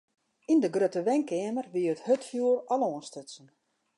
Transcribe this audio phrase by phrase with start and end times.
[0.51, 3.47] Yn de grutte wenkeamer wie it hurdfjoer al oanstutsen.